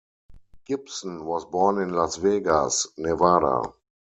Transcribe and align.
Gibson 0.65 1.25
was 1.25 1.45
born 1.45 1.77
in 1.77 1.93
Las 1.93 2.15
Vegas, 2.15 2.87
Nevada. 2.97 3.61